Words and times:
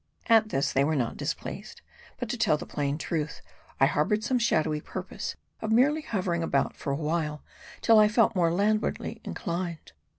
At 0.25 0.49
this, 0.49 0.73
they 0.73 0.83
were 0.83 0.95
not 0.95 1.15
displeased. 1.15 1.83
But 2.17 2.27
to 2.29 2.35
tell 2.39 2.57
the 2.57 2.65
plain 2.65 2.97
truth, 2.97 3.39
I 3.79 3.85
harbored 3.85 4.23
some 4.23 4.39
shadowy 4.39 4.81
purpose 4.81 5.35
of 5.61 5.71
merely 5.71 6.01
hovering 6.01 6.41
about 6.41 6.75
for 6.75 6.91
a 6.91 6.95
while, 6.95 7.43
till 7.81 7.99
I 7.99 8.07
felt 8.07 8.35
more 8.35 8.49
landwardly 8.51 9.21
inclined. 9.23 9.91